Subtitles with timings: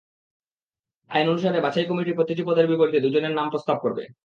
[1.11, 4.03] আইন অনুসারে বাছাই কমিটি প্রতিটি পদের বিপরীতে দুজনের নাম প্রস্তাব করবে।